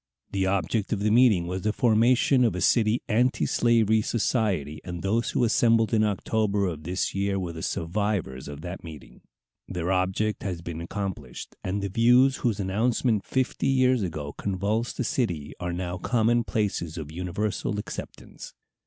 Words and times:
The 0.31 0.47
object 0.47 0.91
of 0.93 1.01
the 1.01 1.11
meeting 1.11 1.45
was 1.45 1.61
the 1.61 1.71
formation 1.71 2.43
of 2.43 2.55
a 2.55 2.59
city 2.61 3.03
antislavery 3.07 4.01
society, 4.01 4.81
and 4.83 5.03
those 5.03 5.29
who 5.29 5.43
assembled 5.43 5.93
in 5.93 6.03
October 6.03 6.65
of 6.65 6.81
this 6.85 7.13
year 7.13 7.37
were 7.37 7.53
the 7.53 7.61
survivors 7.61 8.47
of 8.47 8.61
that 8.61 8.83
meeting. 8.83 9.21
Their 9.67 9.91
object 9.91 10.41
has 10.41 10.63
been 10.63 10.81
accomplished, 10.81 11.55
and 11.63 11.83
the 11.83 11.89
views 11.89 12.37
whose 12.37 12.59
announcement 12.59 13.23
fifty 13.23 13.67
years 13.67 14.01
ago 14.01 14.33
convulsed 14.33 14.97
the 14.97 15.03
city 15.03 15.53
are 15.59 15.71
now 15.71 15.99
common 15.99 16.45
places 16.45 16.97
of 16.97 17.11
universal 17.11 17.77
acceptance. 17.77 18.55